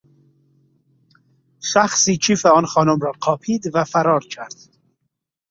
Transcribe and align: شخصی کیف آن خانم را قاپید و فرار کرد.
شخصی 1.59 2.17
کیف 2.17 2.45
آن 2.45 2.65
خانم 2.65 2.99
را 2.99 3.11
قاپید 3.19 3.71
و 3.73 3.83
فرار 3.83 4.23
کرد. 4.25 4.55